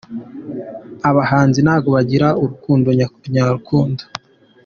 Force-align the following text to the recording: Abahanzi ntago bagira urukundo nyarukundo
Abahanzi 1.09 1.59
ntago 1.61 1.87
bagira 1.95 2.27
urukundo 2.41 2.87
nyarukundo 3.33 4.03